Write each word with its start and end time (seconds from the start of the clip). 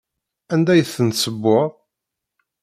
Anda 0.53 0.73
i 0.75 0.83
tent-tessewweḍ? 0.93 1.71